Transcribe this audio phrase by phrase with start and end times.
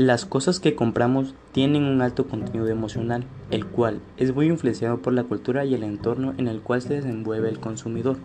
[0.00, 5.12] Las cosas que compramos tienen un alto contenido emocional, el cual es muy influenciado por
[5.12, 8.16] la cultura y el entorno en el cual se desenvuelve el consumidor.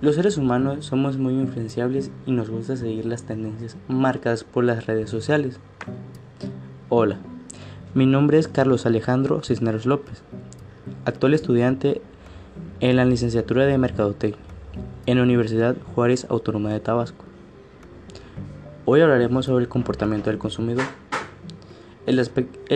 [0.00, 4.86] Los seres humanos somos muy influenciables y nos gusta seguir las tendencias marcadas por las
[4.86, 5.58] redes sociales.
[6.90, 7.18] Hola,
[7.92, 10.22] mi nombre es Carlos Alejandro Cisneros López,
[11.06, 12.00] actual estudiante
[12.78, 14.38] en la licenciatura de Mercadotecnia
[15.06, 17.23] en la Universidad Juárez Autónoma de Tabasco.
[18.86, 20.84] Hoy hablaremos sobre el comportamiento del consumidor.
[22.04, 22.18] El,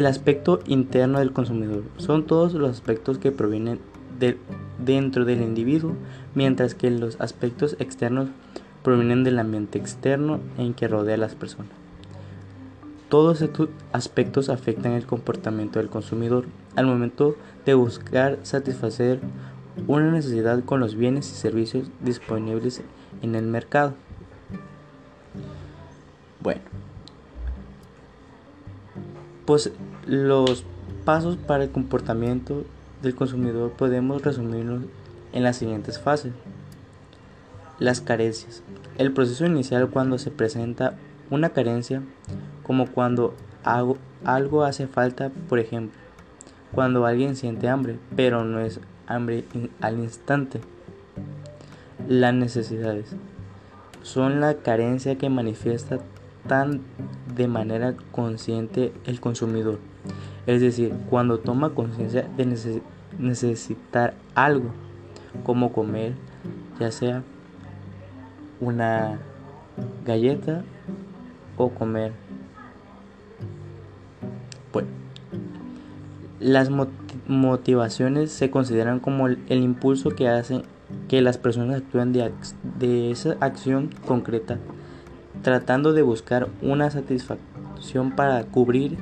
[0.07, 3.79] aspecto interno del consumidor son todos los aspectos que provienen
[4.19, 4.39] de,
[4.83, 5.93] dentro del individuo,
[6.35, 8.31] mientras que los aspectos externos
[8.83, 11.73] provienen del ambiente externo en que rodea a las personas.
[13.11, 19.21] Todos estos aspectos afectan el comportamiento del consumidor al momento de buscar satisfacer
[19.87, 22.81] una necesidad con los bienes y servicios disponibles
[23.21, 23.93] en el mercado.
[26.41, 26.61] Bueno,
[29.45, 29.73] pues
[30.07, 30.65] los
[31.05, 32.65] pasos para el comportamiento
[33.03, 34.85] del consumidor podemos resumirlos
[35.33, 36.33] en las siguientes fases.
[37.79, 38.63] Las carencias.
[38.99, 40.95] El proceso inicial cuando se presenta
[41.31, 42.03] una carencia,
[42.63, 45.99] como cuando algo hace falta, por ejemplo,
[46.73, 49.45] cuando alguien siente hambre, pero no es hambre
[49.81, 50.61] al instante.
[52.09, 53.15] Las necesidades
[54.03, 56.01] son la carencia que manifiesta
[56.49, 59.79] de manera consciente el consumidor.
[60.47, 62.81] Es decir, cuando toma conciencia de
[63.19, 64.71] necesitar algo,
[65.45, 66.15] como comer,
[66.81, 67.23] ya sea
[68.61, 69.19] una
[70.05, 70.65] galleta
[71.57, 72.13] o comer.
[74.73, 74.89] Bueno,
[76.41, 76.71] las
[77.27, 80.63] motivaciones se consideran como el, impulso que hace
[81.09, 84.59] que las personas actúen de esa acción concreta,
[85.43, 88.99] tratando de buscar una satisfacción para cubrir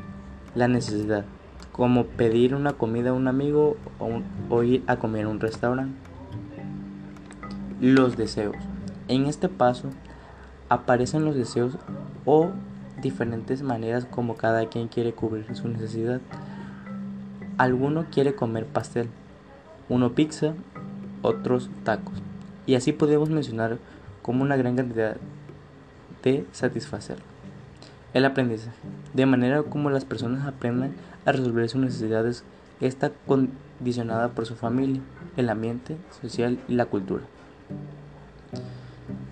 [0.54, 1.24] la necesidad,
[1.72, 3.76] como pedir una comida a un amigo
[4.50, 5.96] o, ir a comer a un restaurante.
[7.80, 8.56] Los deseos.
[9.08, 9.90] En este paso
[10.68, 11.76] aparecen los deseos
[12.24, 12.50] o
[13.00, 16.20] diferentes maneras como cada quien quiere cubrir su necesidad.
[17.58, 19.08] Alguno quiere comer pastel,
[19.88, 20.54] uno pizza,
[21.22, 22.14] otros tacos.
[22.66, 23.78] Y así podemos mencionar
[24.22, 25.16] como una gran cantidad
[26.26, 26.46] de.
[28.12, 28.76] El aprendizaje.
[29.14, 30.92] De manera como las personas aprendan
[31.24, 32.44] a resolver sus necesidades
[32.80, 35.00] está condicionada por su familia,
[35.36, 37.22] el ambiente social y la cultura.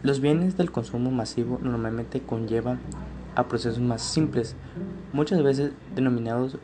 [0.02, 2.78] Los bienes del consumo masivo normalmente conllevan
[3.34, 4.54] a procesos más simples,
[5.12, 6.58] muchas veces denominados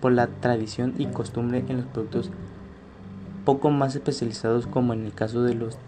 [0.00, 2.30] por la tradición y costumbre en los productos
[3.46, 5.78] poco más especializados como en el caso de los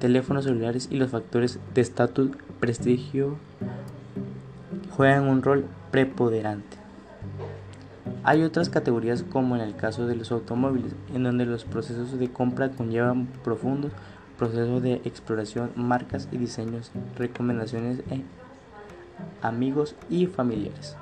[0.00, 3.38] teléfonos celulares y los factores de estatus, prestigio
[4.94, 6.76] juegan un rol preponderante.
[8.22, 12.30] Hay otras categorías como en el caso de los automóviles, en donde los procesos de
[12.30, 13.92] compra conllevan profundos
[14.36, 18.22] procesos de exploración, marcas y diseños, recomendaciones e
[19.40, 20.96] amigos y familiares.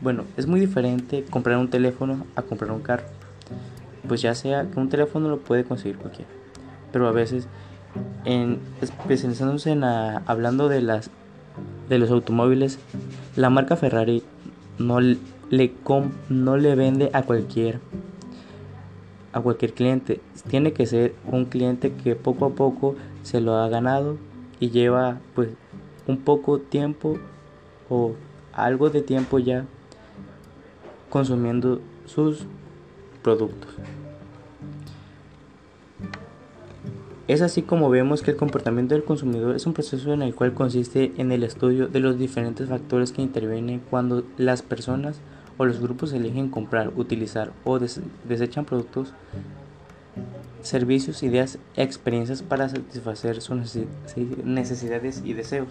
[0.00, 3.04] Bueno, es muy diferente comprar un teléfono a comprar un carro.
[4.06, 6.30] Pues ya sea que un teléfono lo puede conseguir cualquiera.
[6.92, 7.46] Pero a veces,
[8.24, 11.10] en, especializándose en hablando de las
[11.88, 12.78] de los automóviles,
[13.36, 14.22] la marca Ferrari
[14.78, 15.20] no le
[16.30, 17.80] no le vende a cualquier
[19.32, 20.20] a cualquier cliente.
[20.48, 24.16] Tiene que ser un cliente que poco a poco se lo ha ganado
[24.60, 25.50] y lleva pues
[26.06, 27.18] un poco tiempo
[27.88, 28.14] o
[28.52, 29.64] algo de tiempo ya
[31.10, 32.46] consumiendo sus
[33.22, 33.70] productos.
[37.28, 40.54] Es así como vemos que el comportamiento del consumidor es un proceso en el cual
[40.54, 45.20] consiste en el estudio de los diferentes factores que intervienen cuando las personas
[45.56, 49.14] o los grupos eligen comprar, utilizar o desechan productos,
[50.62, 53.76] servicios, ideas, experiencias para satisfacer sus
[54.44, 55.68] necesidades y deseos.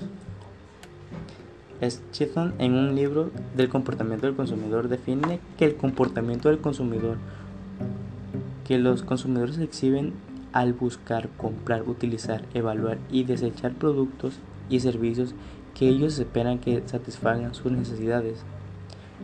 [2.12, 7.18] Cheatham en un libro del comportamiento del consumidor define que el comportamiento del consumidor
[8.66, 10.14] que los consumidores exhiben
[10.54, 15.34] al buscar, comprar, utilizar, evaluar y desechar productos y servicios
[15.74, 18.44] que ellos esperan que satisfagan sus necesidades.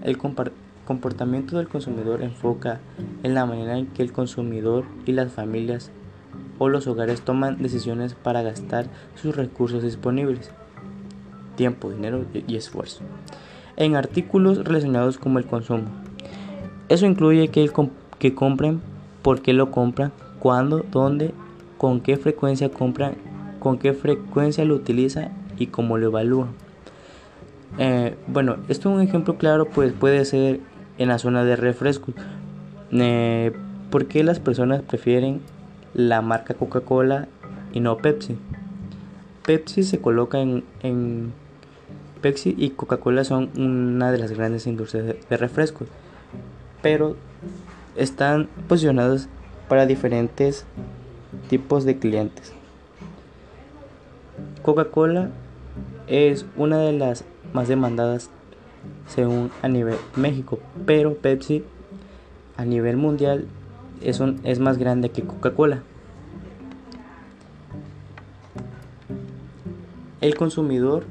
[0.03, 2.79] El comportamiento del consumidor enfoca
[3.23, 5.91] en la manera en que el consumidor y las familias
[6.59, 10.51] o los hogares toman decisiones para gastar sus recursos disponibles
[11.57, 13.01] tiempo, dinero y esfuerzo.
[13.75, 15.89] En artículos relacionados con el consumo.
[16.87, 17.71] Eso incluye que, el
[18.17, 18.81] que compren,
[19.21, 21.33] por qué lo compran, cuándo, dónde,
[21.77, 23.15] con qué frecuencia compran,
[23.59, 26.49] con qué frecuencia lo utilizan y cómo lo evalúan.
[27.77, 30.59] Eh, bueno, esto es un ejemplo claro, pues puede ser
[30.97, 32.15] en la zona de refrescos.
[32.91, 33.53] Eh,
[33.89, 35.41] ¿Por qué las personas prefieren
[35.93, 37.27] la marca Coca-Cola
[37.73, 38.37] y no Pepsi?
[39.45, 41.31] Pepsi se coloca en, en
[42.21, 45.87] Pepsi y Coca-Cola son una de las grandes industrias de refrescos,
[46.81, 47.15] pero
[47.97, 49.27] están posicionados
[49.67, 50.65] para diferentes
[51.49, 52.53] tipos de clientes.
[54.61, 55.31] Coca-Cola
[56.07, 58.29] es una de las más demandadas
[59.07, 61.63] según a nivel México, pero Pepsi
[62.57, 63.47] a nivel mundial
[64.01, 65.83] es, un, es más grande que Coca-Cola.
[70.19, 71.03] El consumidor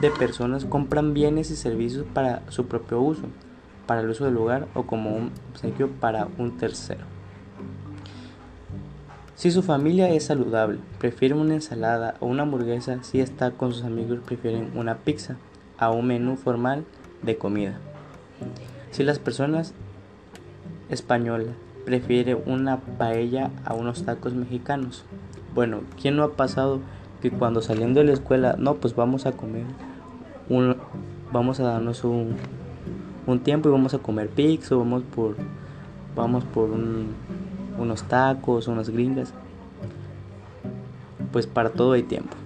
[0.00, 3.22] de personas compran bienes y servicios para su propio uso,
[3.86, 7.04] para el uso del lugar o como un obsequio para un tercero.
[9.34, 13.82] Si su familia es saludable, prefiere una ensalada o una hamburguesa, si está con sus
[13.82, 15.36] amigos, prefieren una pizza
[15.78, 16.84] a un menú formal
[17.22, 17.78] de comida.
[18.92, 19.74] Si las personas
[20.90, 25.04] españolas prefieren una paella a unos tacos mexicanos.
[25.54, 26.80] Bueno, ¿quién no ha pasado
[27.20, 29.64] que cuando saliendo de la escuela, no, pues vamos a comer,
[30.48, 30.76] un,
[31.32, 32.36] vamos a darnos un,
[33.26, 35.36] un tiempo y vamos a comer pizza, vamos por,
[36.14, 37.14] vamos por un,
[37.78, 39.32] unos tacos, unas gringas.
[41.32, 42.36] Pues para todo hay tiempo.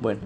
[0.00, 0.20] Bueno,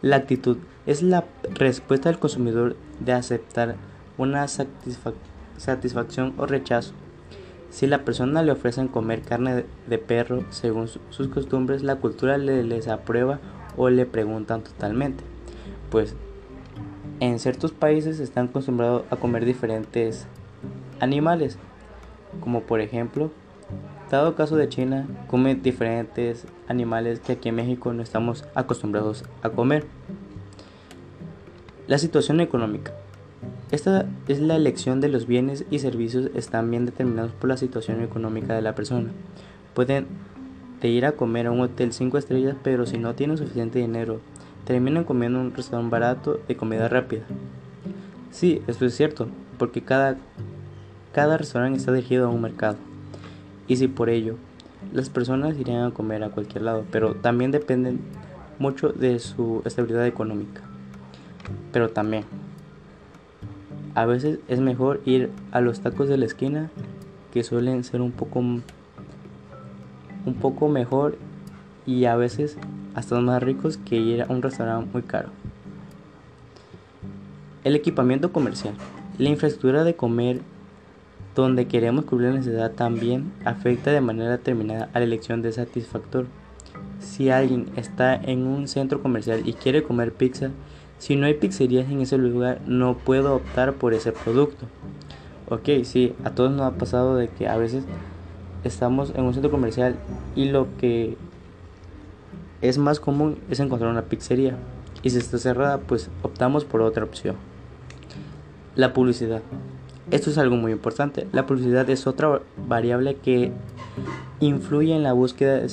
[0.00, 1.24] la actitud es la
[1.54, 3.76] respuesta del consumidor de aceptar
[4.18, 6.92] una satisfacción o rechazo.
[7.70, 12.62] Si la persona le ofrecen comer carne de perro según sus costumbres, la cultura le
[12.62, 13.40] les aprueba
[13.76, 15.24] o le preguntan totalmente.
[15.90, 16.14] Pues
[17.22, 20.26] en ciertos países están acostumbrados a comer diferentes
[20.98, 21.56] animales
[22.40, 23.30] como por ejemplo,
[24.10, 29.50] dado caso de China, come diferentes animales que aquí en México no estamos acostumbrados a
[29.50, 29.84] comer.
[31.86, 32.92] La situación económica.
[33.70, 38.02] Esta es la elección de los bienes y servicios están bien determinados por la situación
[38.02, 39.10] económica de la persona.
[39.74, 40.06] Pueden
[40.82, 44.20] ir a comer a un hotel 5 estrellas, pero si no tienen suficiente dinero,
[44.64, 47.22] terminan comiendo en un restaurante barato de comida rápida.
[48.30, 49.28] Sí, esto es cierto,
[49.58, 50.16] porque cada
[51.12, 52.78] cada restaurante está dirigido a un mercado.
[53.68, 54.36] Y si por ello
[54.92, 58.00] las personas irían a comer a cualquier lado, pero también dependen
[58.58, 60.62] mucho de su estabilidad económica.
[61.70, 62.24] Pero también,
[63.94, 66.70] a veces es mejor ir a los tacos de la esquina
[67.32, 71.18] que suelen ser un poco un poco mejor
[71.84, 72.56] y a veces
[72.94, 75.30] hasta más ricos que ir a un restaurante muy caro.
[77.64, 78.74] El equipamiento comercial.
[79.18, 80.40] La infraestructura de comer
[81.34, 86.26] donde queremos cubrir la necesidad también afecta de manera determinada a la elección de satisfactor.
[87.00, 90.50] Si alguien está en un centro comercial y quiere comer pizza,
[90.98, 94.66] si no hay pizzerías en ese lugar, no puedo optar por ese producto.
[95.48, 97.84] Ok, sí, a todos nos ha pasado de que a veces
[98.64, 99.96] estamos en un centro comercial
[100.36, 101.16] y lo que
[102.62, 104.56] es más común es encontrar una pizzería.
[105.02, 107.36] Y si está cerrada, pues optamos por otra opción.
[108.76, 109.42] La publicidad.
[110.10, 111.26] Esto es algo muy importante.
[111.32, 113.52] La publicidad es otra variable que
[114.40, 115.68] influye en la búsqueda de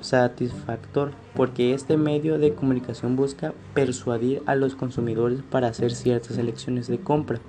[0.00, 6.86] satisfactor porque este medio de comunicación busca persuadir a los consumidores para hacer ciertas elecciones
[6.86, 7.40] de compra,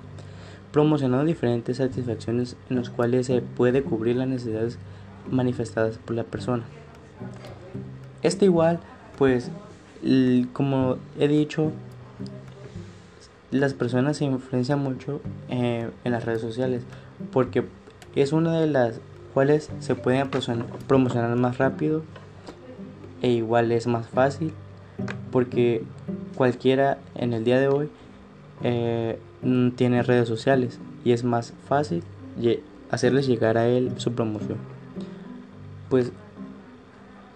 [0.72, 4.78] promocionando diferentes satisfacciones en las cuales se puede cubrir las necesidades
[5.30, 6.64] manifestadas por la persona.
[8.22, 8.80] Este igual,
[9.18, 9.50] pues,
[10.52, 11.72] como he dicho,
[13.50, 16.84] las personas se influencian mucho eh, en las redes sociales
[17.32, 17.64] porque
[18.16, 19.00] es una de las
[19.34, 20.28] cuales se pueden
[20.86, 22.02] promocionar más rápido
[23.20, 24.52] e igual es más fácil
[25.30, 25.84] porque
[26.34, 27.90] cualquiera en el día de hoy
[28.62, 29.18] eh,
[29.76, 32.02] tiene redes sociales y es más fácil
[32.90, 34.58] hacerles llegar a él su promoción.
[35.88, 36.12] Pues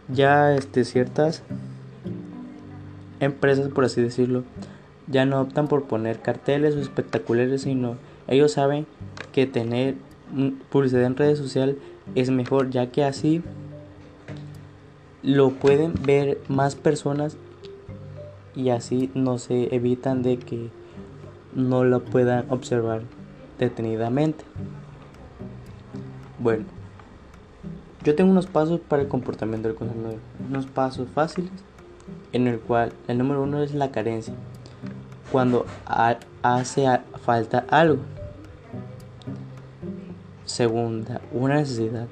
[0.09, 1.43] ya este ciertas
[3.21, 4.45] empresas por así decirlo
[5.07, 7.97] ya no optan por poner carteles o espectaculares, sino
[8.29, 8.87] ellos saben
[9.33, 9.95] que tener
[10.71, 11.77] publicidad en redes sociales
[12.15, 13.43] es mejor, ya que así
[15.23, 17.37] lo pueden ver más personas
[18.55, 20.71] y así no se evitan de que
[21.55, 23.03] no lo puedan observar
[23.59, 24.45] detenidamente.
[26.39, 26.65] Bueno,
[28.07, 31.51] yo tengo unos pasos para el comportamiento del consumidor, unos pasos fáciles
[32.33, 34.33] en el cual el número uno es la carencia
[35.33, 35.67] cuando
[36.41, 36.87] hace
[37.25, 37.99] falta algo.
[40.45, 42.07] Segunda, una necesidad.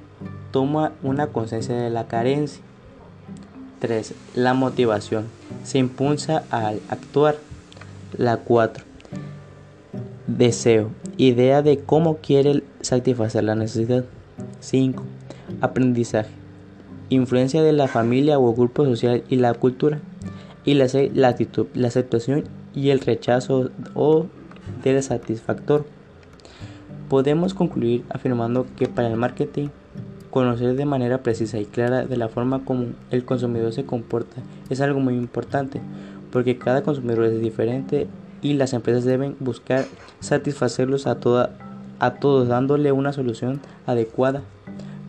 [0.51, 2.61] Toma una conciencia de la carencia.
[3.79, 4.15] 3.
[4.35, 5.27] La motivación.
[5.63, 7.37] Se impulsa al actuar.
[8.19, 8.83] La 4.
[10.27, 10.91] Deseo.
[11.19, 14.05] Idea de cómo quiere satisfacer la necesidad.
[14.59, 15.05] 5.
[15.61, 16.31] Aprendizaje.
[17.11, 20.01] Influencia de la familia o grupo social y la cultura.
[20.65, 24.27] Y la, la actitud, la aceptación y el rechazo o
[24.83, 25.85] del satisfactor.
[27.09, 29.69] Podemos concluir afirmando que para el marketing
[30.35, 34.81] Conocer de manera precisa y clara de la forma como el consumidor se comporta es
[34.81, 35.81] algo muy importante,
[36.33, 38.09] porque cada consumidor es diferente
[38.43, 39.85] y las empresas deben buscar
[40.19, 41.51] satisfacerlos a, toda,
[42.01, 44.43] a todos dándole una solución adecuada,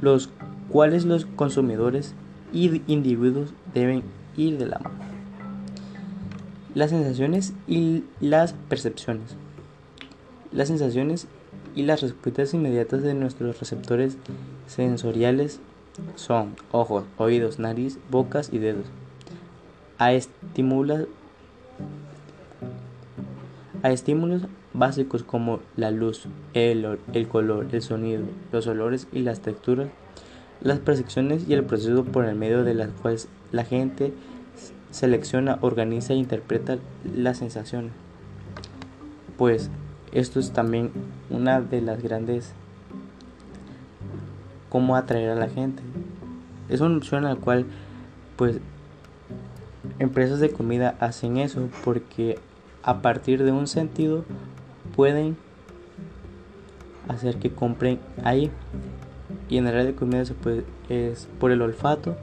[0.05, 0.29] los
[0.69, 2.13] cuales los consumidores
[2.53, 4.03] y individuos deben
[4.37, 4.95] ir de la mano.
[6.75, 9.35] Las sensaciones y las percepciones.
[10.51, 11.27] Las sensaciones
[11.73, 14.17] y las respuestas inmediatas de nuestros receptores
[14.67, 15.59] sensoriales
[16.15, 18.85] son ojos, oídos, nariz, bocas y dedos.
[19.97, 21.07] A, estímulos,
[23.81, 24.43] a estímulos
[24.77, 29.89] básicos como la luz, el, el color, el sonido, los olores y las texturas,
[30.61, 34.13] las percepciones y el proceso por el medio de las cuales la gente
[34.91, 36.77] selecciona, organiza e interpreta
[37.15, 37.91] las sensaciones.
[39.37, 39.69] Pues
[40.11, 40.91] esto es también
[41.29, 42.53] una de las grandes
[44.69, 45.83] cómo atraer a la gente.
[46.69, 47.65] Es una opción la cual
[48.35, 48.59] pues
[49.99, 52.39] empresas de comida hacen eso porque
[52.83, 54.25] a partir de un sentido
[54.95, 55.37] pueden
[57.07, 58.51] hacer que compren ahí.
[59.49, 62.15] Y en el área de comida se puede, es por el olfato.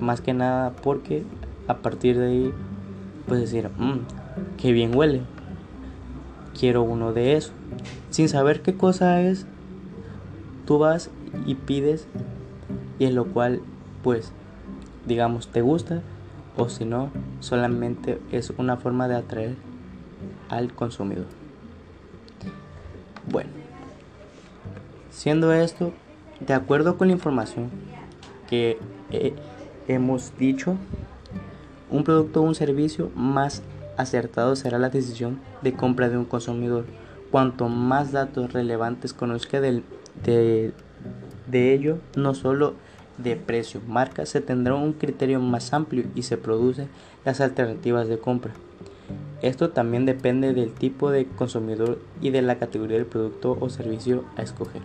[0.00, 1.24] Más que nada porque
[1.68, 2.52] a partir de ahí
[3.26, 4.00] puedes decir mmm,
[4.58, 5.22] que bien huele.
[6.58, 7.52] Quiero uno de eso.
[8.10, 9.46] Sin saber qué cosa es,
[10.66, 11.10] tú vas
[11.46, 12.06] y pides
[12.98, 13.60] y en lo cual
[14.02, 14.32] pues
[15.06, 16.02] digamos te gusta
[16.56, 19.56] o si no solamente es una forma de atraer
[20.48, 21.26] al consumidor.
[23.30, 23.50] Bueno,
[25.10, 25.92] siendo esto,
[26.40, 27.70] de acuerdo con la información
[28.48, 28.78] que
[29.88, 30.76] hemos dicho,
[31.90, 33.62] un producto o un servicio más
[33.96, 36.84] acertado será la decisión de compra de un consumidor.
[37.30, 39.82] Cuanto más datos relevantes conozca de,
[40.24, 42.74] de ello, no solo
[43.18, 46.88] de precio, marca, se tendrá un criterio más amplio y se producen
[47.24, 48.52] las alternativas de compra.
[49.42, 54.24] Esto también depende del tipo de consumidor y de la categoría del producto o servicio
[54.36, 54.82] a escoger.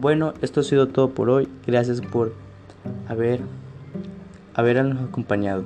[0.00, 1.48] Bueno, esto ha sido todo por hoy.
[1.66, 2.34] Gracias por
[3.08, 3.40] haber,
[4.54, 5.64] habernos acompañado.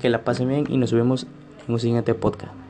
[0.00, 1.26] Que la pasen bien y nos vemos
[1.66, 2.61] en un siguiente podcast.